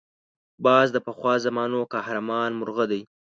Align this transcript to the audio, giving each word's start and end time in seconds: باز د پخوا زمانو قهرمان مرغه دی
باز 0.65 0.87
د 0.93 0.97
پخوا 1.05 1.33
زمانو 1.45 1.79
قهرمان 1.93 2.51
مرغه 2.59 2.85
دی 2.91 3.01